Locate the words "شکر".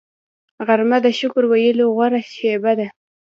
1.19-1.43